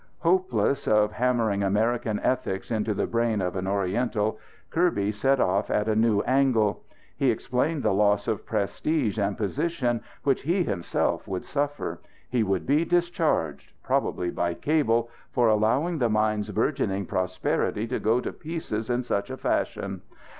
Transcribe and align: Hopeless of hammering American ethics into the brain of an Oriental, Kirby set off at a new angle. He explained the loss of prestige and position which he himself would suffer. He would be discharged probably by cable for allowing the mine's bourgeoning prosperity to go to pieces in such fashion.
Hopeless 0.21 0.87
of 0.87 1.11
hammering 1.11 1.61
American 1.61 2.19
ethics 2.21 2.71
into 2.71 2.95
the 2.95 3.05
brain 3.05 3.39
of 3.39 3.55
an 3.55 3.67
Oriental, 3.67 4.39
Kirby 4.71 5.11
set 5.11 5.39
off 5.39 5.69
at 5.69 5.87
a 5.87 5.95
new 5.95 6.21
angle. 6.21 6.81
He 7.15 7.29
explained 7.29 7.83
the 7.83 7.93
loss 7.93 8.27
of 8.27 8.43
prestige 8.43 9.19
and 9.19 9.37
position 9.37 10.01
which 10.23 10.41
he 10.41 10.63
himself 10.63 11.27
would 11.27 11.45
suffer. 11.45 12.01
He 12.27 12.41
would 12.41 12.65
be 12.65 12.83
discharged 12.83 13.73
probably 13.83 14.31
by 14.31 14.55
cable 14.55 15.11
for 15.29 15.47
allowing 15.49 15.99
the 15.99 16.09
mine's 16.09 16.49
bourgeoning 16.49 17.05
prosperity 17.05 17.85
to 17.85 17.99
go 17.99 18.19
to 18.21 18.33
pieces 18.33 18.89
in 18.89 19.03
such 19.03 19.31
fashion. 19.33 20.01